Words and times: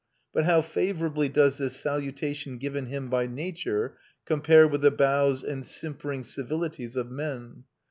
But 0.33 0.45
how 0.45 0.63
favourably 0.63 1.29
does 1.29 1.59
this 1.59 1.75
salutation 1.79 2.57
given 2.57 2.87
him 2.87 3.07
by 3.07 3.27
nature 3.27 3.97
compare 4.25 4.67
with 4.67 4.81
the 4.81 4.89
bows 4.89 5.43
and 5.43 5.63
simpering 5.63 6.23
civilities 6.23 6.95
of 6.95 7.11
men. 7.11 7.65